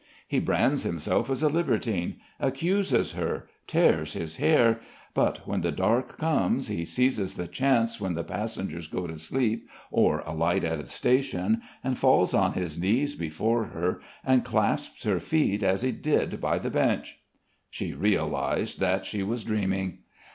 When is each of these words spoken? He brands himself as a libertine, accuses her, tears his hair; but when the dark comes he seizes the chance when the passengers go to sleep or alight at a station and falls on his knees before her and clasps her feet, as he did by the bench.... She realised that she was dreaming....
He 0.27 0.39
brands 0.39 0.81
himself 0.81 1.29
as 1.29 1.43
a 1.43 1.47
libertine, 1.47 2.15
accuses 2.39 3.11
her, 3.11 3.47
tears 3.67 4.13
his 4.13 4.37
hair; 4.37 4.79
but 5.13 5.47
when 5.47 5.61
the 5.61 5.71
dark 5.71 6.17
comes 6.17 6.69
he 6.69 6.85
seizes 6.85 7.35
the 7.35 7.45
chance 7.47 8.01
when 8.01 8.15
the 8.15 8.23
passengers 8.23 8.87
go 8.87 9.05
to 9.05 9.15
sleep 9.15 9.69
or 9.91 10.21
alight 10.25 10.63
at 10.63 10.79
a 10.79 10.87
station 10.87 11.61
and 11.83 11.99
falls 11.99 12.33
on 12.33 12.53
his 12.53 12.79
knees 12.79 13.13
before 13.13 13.65
her 13.65 14.01
and 14.25 14.43
clasps 14.43 15.03
her 15.03 15.19
feet, 15.19 15.61
as 15.61 15.83
he 15.83 15.91
did 15.91 16.41
by 16.41 16.57
the 16.57 16.71
bench.... 16.71 17.19
She 17.69 17.93
realised 17.93 18.79
that 18.79 19.05
she 19.05 19.21
was 19.21 19.43
dreaming.... 19.43 19.99